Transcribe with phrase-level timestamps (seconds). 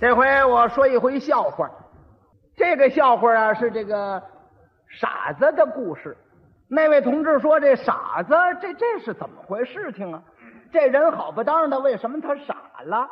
[0.00, 1.68] 这回我说一回笑话，
[2.54, 4.22] 这个笑话啊是这个
[4.88, 6.16] 傻子的故事。
[6.68, 10.22] 那位同志说：“这傻子，这这是怎么回事情啊？
[10.70, 13.10] 这人好不当的，为什么他傻了？”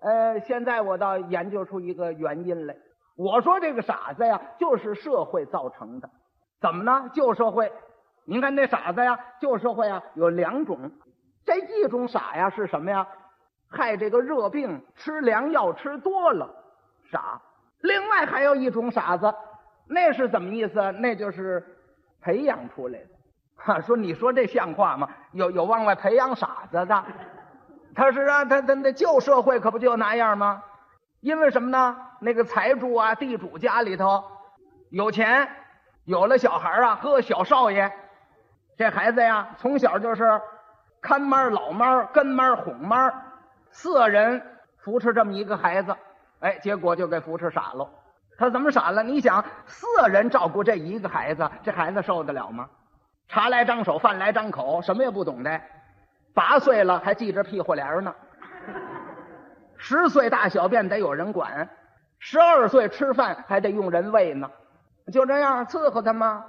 [0.00, 2.74] 呃，现在我倒研究出一个原因来。
[3.14, 6.08] 我说这个傻子呀，就是社会造成的。
[6.62, 7.10] 怎么呢？
[7.12, 7.70] 旧社会，
[8.24, 10.90] 您看那傻子呀，旧社会啊有两种。
[11.44, 13.06] 这一种傻呀是什么呀？
[13.72, 16.48] 害这个热病，吃凉药吃多了，
[17.10, 17.40] 傻。
[17.80, 19.34] 另外还有一种傻子，
[19.88, 20.92] 那是怎么意思？
[20.92, 21.64] 那就是
[22.20, 23.08] 培养出来的。
[23.56, 25.08] 哈，说你说这像话吗？
[25.32, 27.04] 有有往外培养傻子的？
[27.94, 30.62] 他是啊，他他那旧社会可不就那样吗？
[31.20, 31.96] 因为什么呢？
[32.20, 34.22] 那个财主啊，地主家里头
[34.90, 35.48] 有钱，
[36.04, 37.92] 有了小孩啊，呵，小少爷，
[38.76, 40.40] 这孩子呀，从小就是
[41.00, 43.12] 看妈、老妈、跟妈、哄妈。
[43.72, 44.40] 四人
[44.78, 45.96] 扶持这么一个孩子，
[46.40, 47.88] 哎，结果就给扶持傻了。
[48.38, 49.02] 他怎么傻了？
[49.02, 52.68] 你想，四人照顾这一个孩子，这孩子受得了吗？
[53.28, 55.60] 茶来张手，饭来张口，什么也不懂的。
[56.34, 58.14] 八岁了还系着屁股帘呢。
[59.78, 61.68] 十岁大小便得有人管，
[62.18, 64.50] 十二岁吃饭还得用人喂呢。
[65.12, 66.44] 就这样伺候他吗？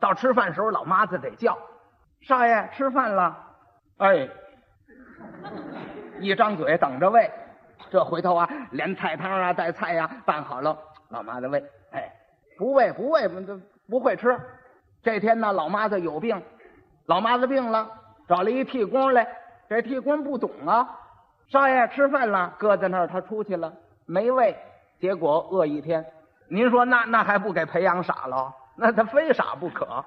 [0.00, 1.58] 到吃饭时候，老妈子得叫
[2.22, 3.36] 少爷吃饭了。
[3.98, 4.28] 哎。
[6.20, 7.30] 一张嘴等着喂，
[7.90, 10.76] 这回头啊，连菜汤啊带菜呀拌好了，
[11.10, 11.62] 老妈子喂。
[11.92, 12.10] 哎，
[12.58, 14.38] 不喂不喂不不会吃。
[15.02, 16.40] 这天呢，老妈子有病，
[17.06, 17.88] 老妈子病了，
[18.28, 19.26] 找了一替工来。
[19.68, 20.88] 这替工不懂啊，
[21.48, 23.72] 少爷吃饭了，搁在那儿，他出去了，
[24.06, 24.56] 没喂，
[25.00, 26.04] 结果饿一天。
[26.48, 28.52] 您说那那还不给培养傻了？
[28.76, 30.04] 那他非傻不可。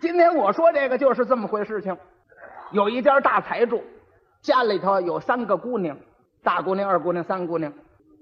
[0.00, 1.96] 今天我说这个就是这么回事情。
[2.70, 3.82] 有一家大财主。
[4.42, 5.96] 家里头有三个姑娘，
[6.42, 7.72] 大姑娘、二姑娘、三姑娘。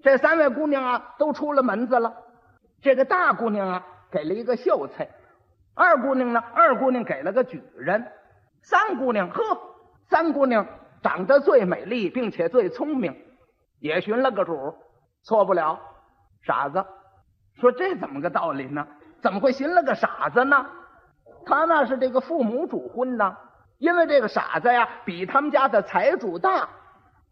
[0.02, 2.14] 这三位姑娘啊，都出了门子了。
[2.80, 5.06] 这个大姑娘啊，给了一个秀才；
[5.74, 8.00] 二姑娘呢，二姑娘给了个举人；
[8.62, 9.42] 三姑娘，呵，
[10.08, 10.66] 三姑娘
[11.02, 13.16] 长得最美丽，并且最聪明，
[13.80, 14.74] 也寻了个主，
[15.22, 15.80] 错不了。
[16.42, 16.84] 傻子
[17.54, 18.86] 说：“这怎么个道理呢？
[19.20, 20.66] 怎么会寻了个傻子呢？
[21.44, 23.36] 他那是这个父母主婚呢。”
[23.78, 26.68] 因为这个傻子呀，比他们家的财主大，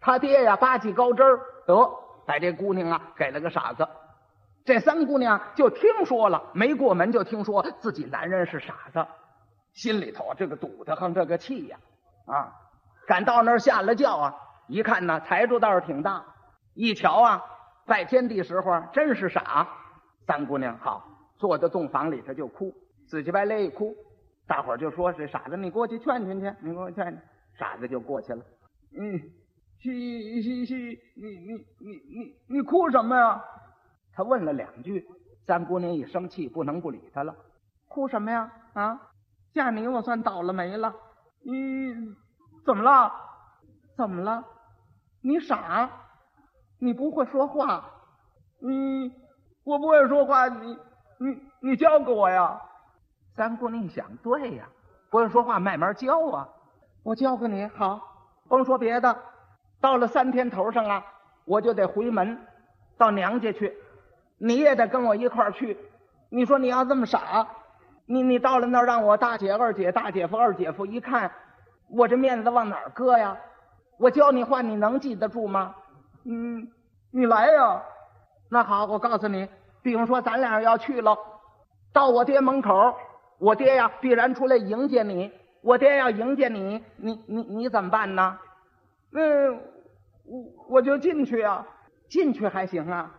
[0.01, 1.91] 他爹呀八级高枝儿，得
[2.27, 3.87] 把这姑娘啊给了个傻子。
[4.65, 9.07] 这三姑娘就听说了，没过门就听说自己男人是傻子，
[9.73, 11.79] 心里头这个堵得慌，这个气呀
[12.27, 12.53] 啊！
[13.07, 14.35] 赶到那儿下了轿啊，
[14.67, 16.25] 一看呢，财主倒是挺大，
[16.75, 17.43] 一瞧啊，
[17.85, 19.69] 拜天地时候真是傻。
[20.27, 21.07] 三姑娘好
[21.37, 22.73] 坐在洞房里头就哭，
[23.07, 23.95] 死乞白赖一哭。
[24.47, 27.23] 大伙儿就说：“是傻子，你过去劝劝去，你给我劝劝。”
[27.59, 28.45] 傻子就过去了。
[28.99, 29.19] 嗯，
[29.81, 33.43] 嘻嘻嘻，你你你你你哭什么呀？
[34.13, 35.07] 他问了两句。
[35.47, 37.37] 三姑娘一生气，不能不理他了。
[37.87, 38.51] 哭什么呀？
[38.73, 38.99] 啊，
[39.53, 40.95] 嫁你我算倒了霉了。
[41.43, 41.95] 你
[42.65, 43.13] 怎么了？
[43.95, 44.43] 怎么了？
[45.21, 45.91] 你傻？
[46.79, 47.91] 你不会说话？
[48.59, 49.13] 你
[49.65, 50.79] 我不会说话，你
[51.19, 52.59] 你你教给我呀。
[53.37, 54.65] 三姑娘一想，对呀，
[55.11, 56.49] 不用说话，慢慢教啊。
[57.03, 58.01] 我教给你，好，
[58.49, 59.17] 甭说别的，
[59.81, 61.05] 到了三天头上啊，
[61.45, 62.39] 我就得回门，
[62.97, 63.77] 到娘家去，
[64.39, 65.77] 你也得跟我一块儿去。
[66.31, 67.47] 你说你要这么傻，
[68.07, 71.31] 你你到了那儿，让我大姐、二姐、大姐夫、二姐夫一看，
[71.89, 73.37] 我这面子往哪儿搁呀？
[73.99, 75.75] 我教你话，你能记得住吗？
[76.25, 76.69] 嗯，
[77.11, 77.83] 你来呀。
[78.49, 79.49] 那好，我告诉你，
[79.83, 81.19] 比方说咱俩要去了，
[81.93, 82.97] 到我爹门口。
[83.45, 85.31] 我爹呀，必然出来迎接你。
[85.61, 88.39] 我爹要迎接你，你你你怎么办呢？
[89.13, 89.61] 嗯，
[90.25, 91.67] 我我就进去啊，
[92.09, 93.15] 进去还行啊。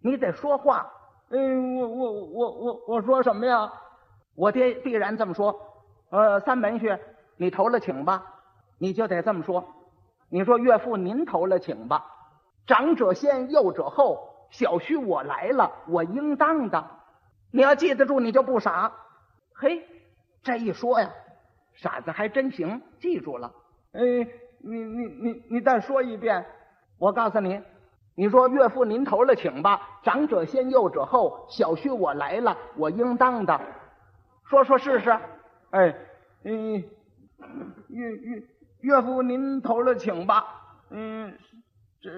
[0.00, 0.88] 你得说话。
[1.30, 3.72] 嗯，我我我我我说什么呀？
[4.36, 5.58] 我爹必然这么说。
[6.10, 6.96] 呃，三门婿，
[7.36, 8.22] 你投了请吧。
[8.78, 9.64] 你就得这么说。
[10.28, 12.06] 你说岳父您投了请吧。
[12.64, 14.30] 长者先，幼者后。
[14.50, 16.84] 小婿我来了，我应当的。
[17.50, 18.92] 你要记得住，你就不傻。
[19.56, 19.86] 嘿，
[20.42, 21.10] 这一说呀，
[21.74, 23.52] 傻子还真行，记住了。
[23.92, 24.00] 哎，
[24.58, 26.44] 你你你你再说一遍，
[26.98, 27.62] 我告诉你，
[28.16, 33.60] 你说岳父您投了请吧，长者先，幼者后，小婿我来了，我应当的，
[34.44, 35.16] 说说试试。
[35.70, 35.94] 哎，
[36.42, 36.82] 嗯，
[37.88, 38.42] 岳岳
[38.80, 40.44] 岳父您投了请吧，
[40.90, 41.32] 嗯，
[42.00, 42.10] 这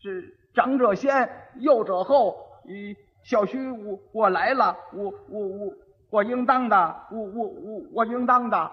[0.00, 5.74] 这长者先，幼者后，嗯，小婿我我来了，我我我。
[6.10, 8.70] 我应当的，我我我我应当的。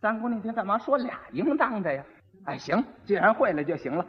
[0.00, 2.04] 三姑那天干嘛说俩应当的呀？
[2.44, 4.04] 哎，行，既然会了就行了。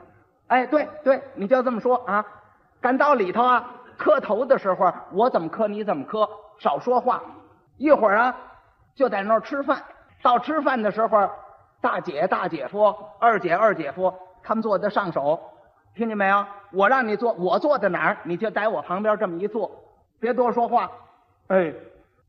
[0.47, 2.25] 哎，对对，你就这么说啊。
[2.81, 6.27] 赶到里头啊，磕头的时候，我怎么磕你怎么磕，
[6.59, 7.21] 少说话。
[7.77, 8.35] 一会儿啊，
[8.93, 9.81] 就在那儿吃饭。
[10.21, 11.29] 到吃饭的时候，
[11.79, 14.13] 大姐、大姐夫、二姐、二姐夫，
[14.43, 15.39] 他们坐的上手，
[15.95, 16.45] 听见没有？
[16.71, 19.71] 我让你坐，我坐在哪儿，你就在我旁边这么一坐，
[20.19, 20.91] 别多说话。
[21.47, 21.73] 哎，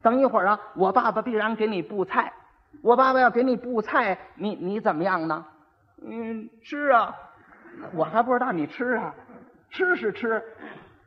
[0.06, 2.32] 等一会儿啊，我爸爸必然给你布菜。
[2.80, 5.44] 我爸爸要给你布菜，你你怎么样呢？
[6.00, 7.12] 嗯，吃啊。
[7.92, 9.12] 我还不知道你吃啊，
[9.68, 10.40] 吃是吃，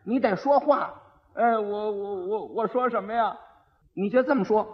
[0.04, 0.94] 你得说话。
[1.36, 3.34] 哎，我我我我说什么呀？
[3.94, 4.68] 你就这么说。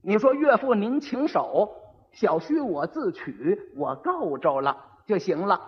[0.00, 1.68] 你说岳父您请手，
[2.12, 4.76] 小婿我自取，我够着了
[5.06, 5.60] 就行了。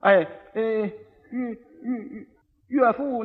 [0.00, 0.90] 哎，呃，岳
[1.30, 2.26] 岳岳
[2.66, 3.22] 岳父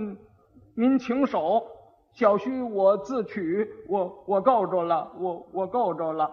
[0.76, 1.66] 您请手，
[2.14, 6.30] 小婿我自取，我我够着了，我我够着了。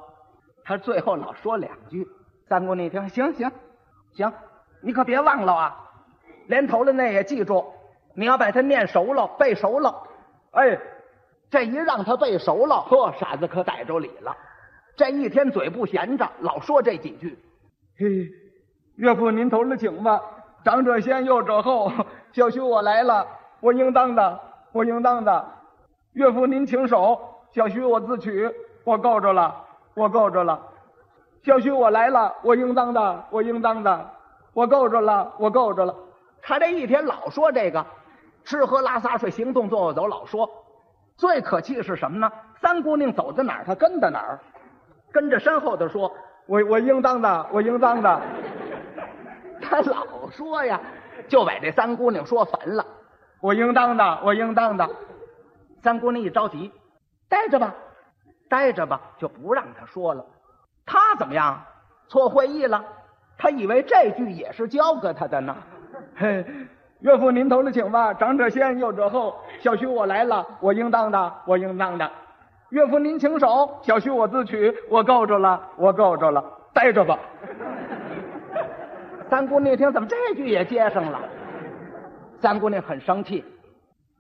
[0.65, 2.07] 他最后老说两句，
[2.49, 3.51] 三姑你听，行行
[4.13, 4.33] 行，
[4.83, 5.91] 你可别忘了啊，
[6.47, 7.65] 连头的那也记住，
[8.15, 9.95] 你要把它念熟了，背熟了。
[10.53, 10.79] 哎。
[11.49, 14.37] 这一让他背熟了，呵，傻子可逮着理了。
[14.97, 17.39] 这一天嘴不闲着，老说这几句。
[17.97, 18.29] 嘿，
[18.97, 20.21] 岳父您头了请吧，
[20.65, 21.89] 长者先，幼者后。
[22.33, 23.25] 小婿我来了，
[23.61, 24.41] 我应当的，
[24.73, 25.49] 我应当的。
[26.17, 27.21] 岳父您请手，
[27.53, 28.51] 小徐我自取，
[28.85, 29.55] 我够着了，
[29.93, 30.59] 我够着了。
[31.43, 34.11] 小徐我来了，我应当的，我应当的，
[34.55, 35.95] 我够着了，我够着了。
[36.41, 37.85] 他这一天老说这个，
[38.45, 40.49] 吃喝拉撒睡，行动坐卧走，老说。
[41.19, 42.33] 最可气是什么呢？
[42.63, 44.41] 三姑娘走到哪儿，他跟到哪儿，
[45.13, 46.11] 跟着身后的说
[46.49, 48.23] ：“我我应当的，我应当的。”
[49.61, 50.81] 他老说呀，
[51.29, 52.83] 就把这三姑娘说烦了。
[53.43, 54.89] 我应当的，我应当的。
[55.87, 56.73] 三姑娘一着急，
[57.29, 57.73] 待着吧，
[58.49, 60.27] 待着吧，就不让他说了。
[60.85, 61.63] 他怎么样？
[62.09, 62.85] 错会意了。
[63.39, 65.57] 他以为这句也是教给他的呢。
[66.17, 66.45] 嘿。
[67.03, 69.37] 岳父您头里请吧，长者先，幼者后。
[69.61, 72.11] 小徐我来了，我应当的，我应当的。
[72.71, 76.43] 岳父您请手，小徐我自取，我够着了，我够着了，
[76.75, 77.17] 待着吧。
[79.31, 81.21] 三姑娘一听，怎么这句也接上了？
[82.41, 83.45] 三姑娘很生气，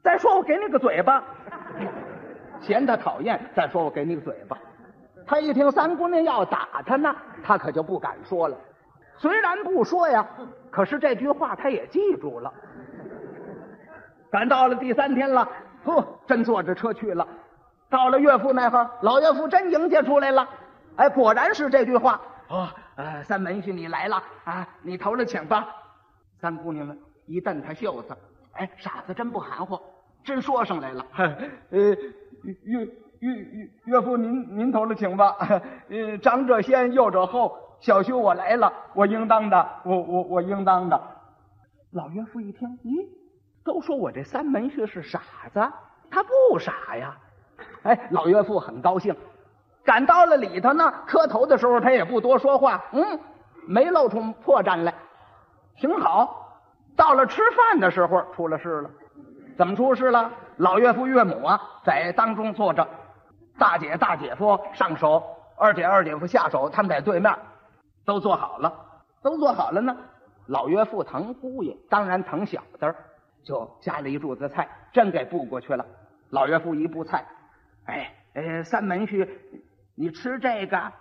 [0.04, 1.24] 再说我给你个嘴巴，
[2.60, 4.58] 嫌他讨厌，再说我给你个嘴巴。
[5.26, 8.56] 他一听三姑娘要打他呢，他可就不敢说了。
[9.18, 10.26] 虽然不说呀，
[10.70, 12.52] 可是这句话他也记住了。
[14.30, 15.48] 赶到了第三天了，
[15.84, 17.26] 呵，真坐着车去了。
[17.88, 20.46] 到了岳父那儿，老岳父真迎接出来了。
[20.96, 22.20] 哎，果然是这句话。
[22.48, 25.68] 哦，呃，三门婿你来了啊，你头了请吧。
[26.40, 28.16] 三姑娘们一蹬他袖子，
[28.52, 29.80] 哎，傻子真不含糊，
[30.22, 31.06] 真说上来了。
[31.16, 31.96] 呃，
[32.64, 32.84] 岳
[33.20, 35.36] 岳岳岳父您您头了请吧。
[35.88, 37.56] 呃，长者先，幼者后。
[37.78, 40.98] 小婿我来了，我应当的，我我我应当的。
[41.92, 43.06] 老岳父一听，咦，
[43.62, 45.20] 都说我这三门婿是傻
[45.52, 45.60] 子，
[46.10, 47.14] 他不傻呀。
[47.82, 49.14] 哎，老岳父很高兴，
[49.84, 50.90] 赶到了里头呢。
[51.06, 53.20] 磕头的时候，他也不多说话，嗯，
[53.66, 54.94] 没露出破绽来，
[55.76, 56.58] 挺好。
[56.96, 58.90] 到了吃饭的时候，出了事了。
[59.54, 60.32] 怎么出事了？
[60.56, 62.86] 老岳父岳母啊，在当中坐着，
[63.58, 65.22] 大姐大姐夫上手，
[65.56, 67.34] 二姐二姐夫下手，他们在对面。
[68.04, 68.72] 都做好了，
[69.20, 69.96] 都做好了呢。
[70.46, 72.94] 老岳父疼姑爷，当然疼小子，
[73.44, 75.84] 就夹了一柱子菜，真给布过去了。
[76.30, 77.26] 老岳父一布菜，
[77.86, 79.28] 哎，呃，三门婿，
[79.96, 80.92] 你吃这个？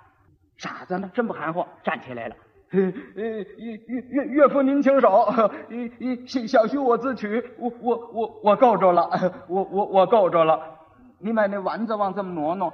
[0.58, 1.12] 傻子呢？
[1.14, 2.36] 真不含糊，站起来了。
[2.76, 5.28] 岳岳岳岳父您请手，
[5.70, 9.10] 一一小婿我自取，我我我我够着了，
[9.48, 10.60] 我我我够着了。
[11.20, 12.74] 你把那丸子往这么挪挪。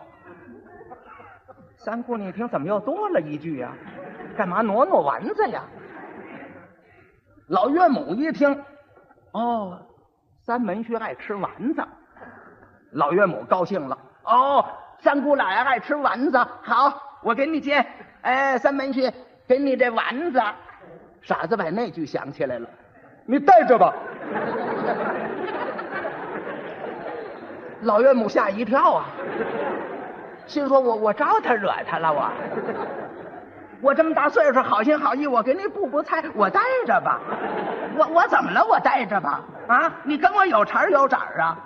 [1.77, 3.73] 三姑娘一听，怎么又多了一句呀？
[4.37, 5.63] 干嘛挪挪丸子呀？
[7.47, 8.63] 老岳母一听，
[9.31, 9.77] 哦，
[10.41, 11.83] 三门婿爱吃丸子，
[12.91, 13.97] 老岳母高兴了。
[14.23, 14.65] 哦，
[14.99, 17.85] 三姑老爷爱吃丸子，好，我给你煎。
[18.21, 19.11] 哎，三门婿，
[19.51, 20.41] 给你这丸子。
[21.21, 22.65] 傻子把那句想起来了，
[23.25, 23.93] 你带着吧。
[27.81, 29.05] 老岳母吓一跳啊，
[30.47, 32.31] 心说我我招他惹他了我。
[33.81, 37.19] 我这么大岁数，好心好意，我给你补补菜，我带着吧。
[37.97, 38.65] 我我怎么了？
[38.65, 39.41] 我带着吧。
[39.67, 41.59] 啊，你跟我有茬有盏啊？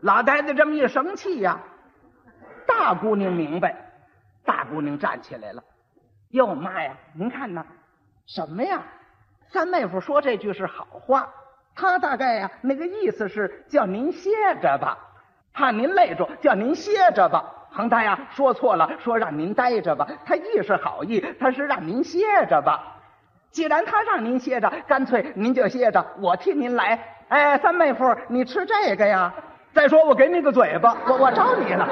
[0.00, 1.58] 老太太这么一生气呀，
[2.66, 3.74] 大姑娘明白，
[4.44, 5.62] 大姑娘站起来了。
[6.34, 7.64] 哟妈呀，您看呐，
[8.26, 8.82] 什么呀？
[9.52, 11.28] 三妹夫说这句是好话，
[11.76, 14.98] 他大概呀那个意思是叫您歇着吧，
[15.52, 17.44] 怕您累着，叫您歇着吧。
[17.70, 20.08] 恒大呀，说错了，说让您待着吧。
[20.26, 22.18] 他意是好意，他是让您歇
[22.50, 22.82] 着吧。
[23.52, 26.98] 既然他让您歇着，干脆您就歇着，我替您来
[27.28, 29.32] 哎，三妹夫，你吃这个呀？
[29.72, 31.88] 再说我给你个嘴巴，我我招你了。